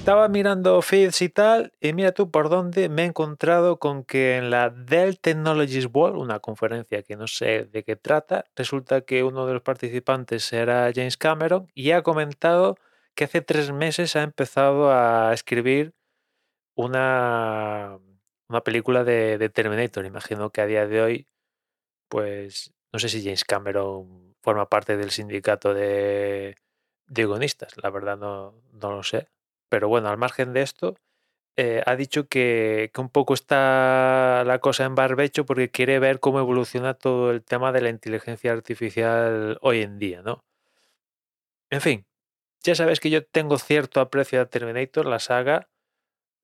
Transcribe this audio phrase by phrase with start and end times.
[0.00, 4.38] estaba mirando feeds y tal, y mira tú por dónde me he encontrado con que
[4.38, 9.22] en la Dell Technologies World, una conferencia que no sé de qué trata, resulta que
[9.24, 12.78] uno de los participantes era James Cameron y ha comentado
[13.14, 15.92] que hace tres meses ha empezado a escribir
[16.74, 17.98] una,
[18.48, 20.06] una película de, de Terminator.
[20.06, 21.28] Imagino que a día de hoy,
[22.08, 26.56] pues no sé si James Cameron forma parte del sindicato de,
[27.06, 29.28] de guionistas, la verdad no, no lo sé.
[29.70, 30.96] Pero bueno, al margen de esto,
[31.56, 36.40] eh, ha dicho que, un poco está la cosa en barbecho porque quiere ver cómo
[36.40, 40.44] evoluciona todo el tema de la inteligencia artificial hoy en día, ¿no?
[41.70, 42.06] En fin,
[42.62, 45.68] ya sabes que yo tengo cierto aprecio a Terminator, la saga.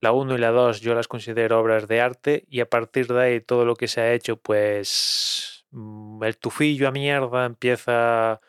[0.00, 3.22] La 1 y la 2 yo las considero obras de arte y a partir de
[3.22, 8.40] ahí todo lo que se ha hecho, pues mm, el tufillo a mierda empieza,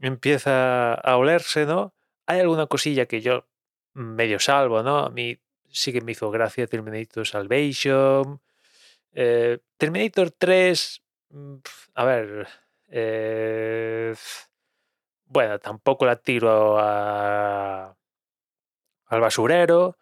[0.00, 1.94] empieza a olerse, ¿no?
[2.26, 3.46] Hay alguna cosilla que yo
[3.98, 4.98] medio salvo, ¿no?
[5.00, 5.38] A mí
[5.70, 8.40] sí que me hizo gracia Terminator Salvation.
[9.14, 11.56] Eh, Terminator 3, mm,
[11.94, 12.48] a ver,
[12.88, 14.14] eh,
[15.26, 17.94] bueno, tampoco la tiro a-
[19.06, 19.96] al basurero.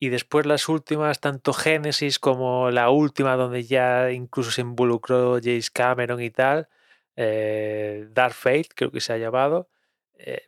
[0.00, 5.70] Y después las últimas, tanto Génesis como la última, donde ya incluso se involucró James
[5.70, 6.68] Cameron y tal,
[7.16, 9.68] eh, Dark Fate, creo que se ha llamado.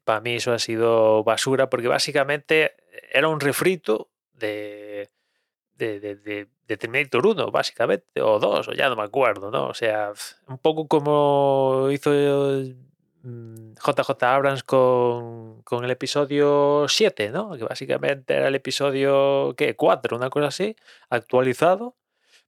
[0.05, 2.75] para mí eso ha sido basura, porque básicamente
[3.11, 5.09] era un refrito de,
[5.77, 9.67] de, de, Terminator 1, básicamente, o 2, o ya no me acuerdo, ¿no?
[9.69, 10.13] O sea,
[10.47, 12.11] un poco como hizo
[13.23, 17.57] mm, JJ Abrams con, con el episodio 7, ¿no?
[17.57, 19.75] Que básicamente era el episodio, ¿qué?
[19.77, 20.77] 4, una cosa así,
[21.09, 21.97] actualizado.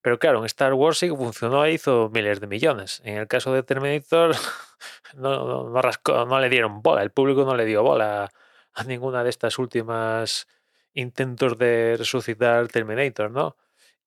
[0.03, 3.01] Pero claro, en Star Wars sí que funcionó e hizo miles de millones.
[3.05, 4.35] En el caso de Terminator,
[5.17, 8.29] no, no, no rascó- no le dieron bola, el público no le dio bola
[8.75, 10.47] a ninguna de estas últimas
[10.95, 13.57] intentos de resucitar Terminator, ¿no?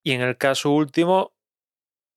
[0.03, 1.33] Y en el caso último,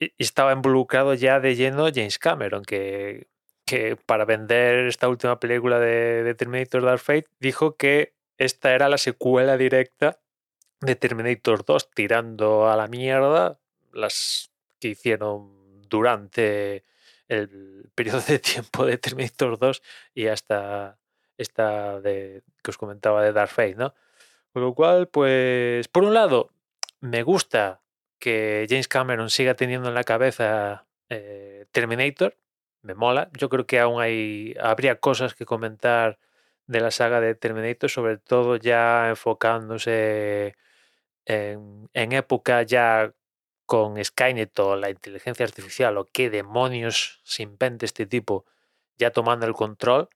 [0.01, 3.29] i- estaba involucrado ya de lleno James Cameron, que,
[3.67, 8.89] que para vender esta última película de, de Terminator Dark Fate dijo que esta era
[8.89, 10.21] la secuela directa
[10.81, 13.61] de Terminator 2, tirando a la mierda
[13.93, 16.85] las que hicieron durante
[17.29, 19.83] el periodo de tiempo de Terminator 2
[20.15, 20.99] y hasta
[21.39, 23.95] esta de, que os comentaba de Dark Fate, ¿no?
[24.53, 26.51] Con lo cual, pues, por un lado,
[27.01, 27.81] me gusta
[28.19, 32.37] que James Cameron siga teniendo en la cabeza eh, Terminator,
[32.83, 33.31] me mola.
[33.39, 36.19] Yo creo que aún hay, habría cosas que comentar
[36.67, 40.57] de la saga de Terminator, sobre todo ya enfocándose
[41.27, 43.13] en, época ya
[43.67, 48.47] con Skynet o la inteligencia artificial o qué demonios se invente este tipo
[48.99, 50.09] ya tomando el control.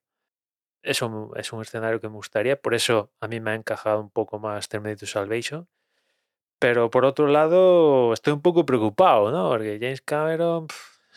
[0.82, 4.10] Eso es un escenario que me gustaría, por eso a mí me ha encajado un
[4.10, 5.69] poco más Terminator Salvation.
[6.59, 9.50] Pero por otro lado, estoy un poco preocupado, ¿no?
[9.50, 10.69] Porque James Cameron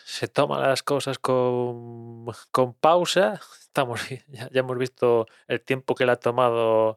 [0.04, 3.40] se toma las cosas con, con pausa.
[3.60, 6.96] Estamos, ya, ya hemos visto el tiempo que le ha tomado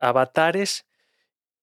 [0.00, 0.85] Avatares.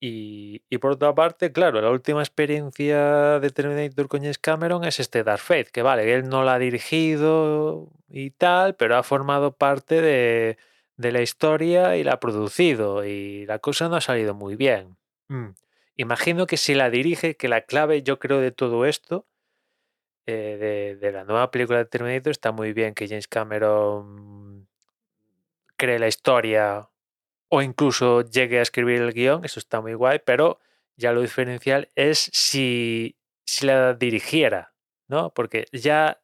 [0.06, 5.24] Y, por otra parte, claro, la última experiencia de Terminator con James Cameron es este
[5.24, 10.02] Dark Fate, que vale, él no la ha dirigido y tal, pero ha formado parte
[10.02, 10.58] de,
[10.98, 14.98] de la historia y la ha producido, y la cosa no ha salido muy bien.
[15.30, 15.52] Mm.
[15.96, 19.26] Imagino que si la dirige, que la clave, yo creo, de todo esto,
[20.26, 24.68] eh, de la nueva película de Terminator, está muy bien que James Cameron
[25.78, 26.90] cree la historia
[27.56, 30.60] o incluso llegue a escribir el guion, eso está muy guay, pero
[30.98, 33.16] ya lo diferencial es si,
[33.46, 34.74] si la dirigiera,
[35.08, 35.32] ¿no?
[35.36, 36.20] Porque ya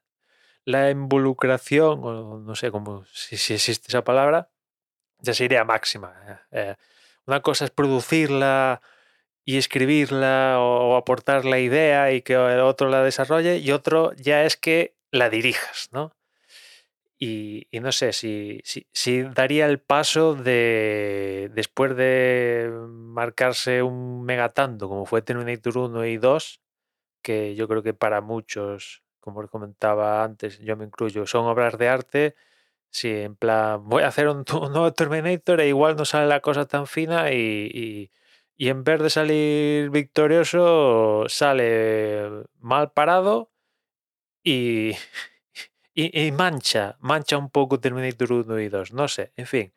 [0.66, 4.50] la involucración, o no sé cómo, si, existe esa palabra,
[5.20, 6.16] ya sería máxima.
[6.28, 6.38] eh,
[6.72, 6.76] eh,
[7.28, 8.82] una cosa es producirla
[9.46, 14.14] y escribirla o, o aportar la idea y que el otro la desarrolle, y otro
[14.14, 16.12] ya es que la dirijas, ¿no?
[17.22, 25.06] Y, no sé si, si, daría el paso de, después de marcarse un megatanto como
[25.06, 26.62] fue Terminator 1 y 2,
[27.24, 31.78] que yo creo que para muchos, como os comentaba antes, yo me incluyo, son obras
[31.78, 32.36] de arte.
[32.92, 36.68] Sí, en plan, voy a hacer un, nuevo Terminator e igual no sale la cosa
[36.68, 38.12] tan fina y-
[38.58, 43.52] y en vez de salir victorioso, sale mal parado
[44.44, 44.92] y,
[46.02, 49.74] y, mancha, mancha un poco Terminator 1 y 2, no sé, en fin.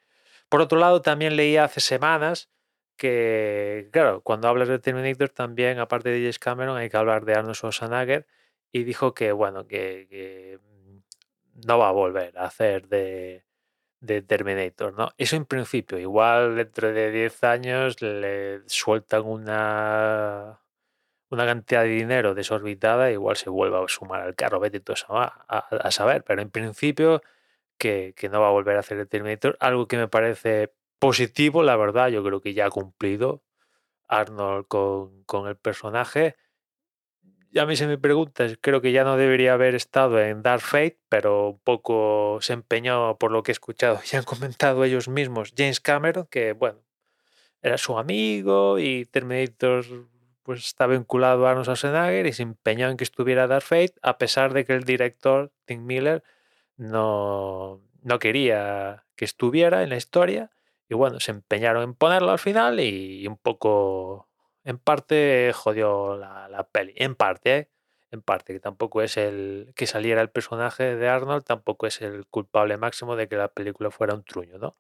[0.48, 2.50] Por otro lado, también leí hace semanas
[2.96, 7.34] que, claro, cuando hablas de Terminator también, aparte de James Cameron, hay que hablar de
[7.34, 8.26] Arnold Schwarzenegger
[8.72, 13.44] y dijo que, bueno, que, que, mm, no va a volver a hacer de,
[14.00, 15.10] de Terminator, ¿no?
[15.19, 20.62] Eso en principio, igual dentro de 10 años le sueltan una,
[21.32, 25.25] una cantidad de dinero desorbitada, igual se vuelva a sumar al carro, vete tú a,
[25.25, 27.23] a, saber, pero en principio
[27.79, 31.62] que, que, no va a volver a hacer el Terminator, algo que me parece positivo,
[31.62, 33.43] la verdad, yo creo que ya ha cumplido
[34.08, 36.37] Arnold con, con el personaje.
[37.58, 40.99] A mí se me preguntas, creo que ya no debería haber estado en Dark Fate,
[41.08, 45.55] pero un poco se empeñó por lo que he escuchado y han comentado ellos mismos,
[45.56, 46.81] James Cameron, que bueno,
[47.62, 50.12] era su amigo y Terminator
[50.43, 54.19] pues está vinculado a Arnold Schwarzenegger y se empeñó en que estuviera Dark Fate, a
[54.19, 56.23] pesar de que el director, Tim Miller,
[56.77, 60.50] no, no quería que estuviera en la historia.
[60.89, 64.29] Y bueno, se empeñaron en ponerlo al final y un poco
[64.65, 66.93] en parte jodió la, la peli.
[66.97, 67.69] En parte, ¿eh?
[68.11, 72.27] En parte, que tampoco es el que saliera el personaje de Arnold, tampoco es el
[72.27, 74.75] culpable máximo de que la película fuera un truño, ¿no?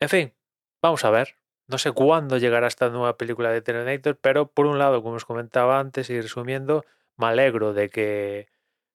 [0.00, 0.34] En fin,
[0.80, 1.36] vamos a ver.
[1.68, 5.24] No sé cuándo llegará esta nueva película de Terminator, pero por un lado, como os
[5.24, 6.84] comentaba antes y resumiendo,
[7.16, 8.48] me alegro de que,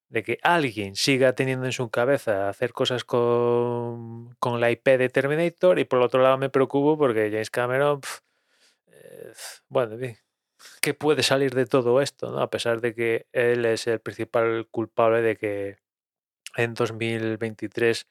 [0.10, 5.10] de que alguien siga teniendo en su cabeza hacer cosas con, con la IP de
[5.10, 8.02] Terminator y por otro lado me preocupo porque James Cameron,
[8.88, 9.34] eh,
[9.70, 9.98] bueno,
[10.82, 12.32] ¿qué puede salir de todo esto?
[12.32, 12.42] ¿no?
[12.42, 15.78] A pesar de que él es el principal culpable de que
[16.56, 18.08] en 2023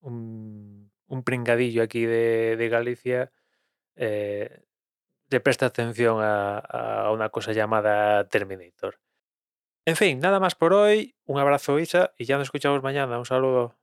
[0.00, 0.90] un,
[1.24, 3.30] pringadillo aquí de, Galicia
[3.96, 4.62] eh,
[5.40, 8.98] presta atención a, a, una cosa llamada Terminator.
[9.86, 11.14] En fin, nada más por hoy.
[11.26, 13.18] Un abrazo, Isa, y ya nos escuchamos mañana.
[13.18, 13.81] Un saludo.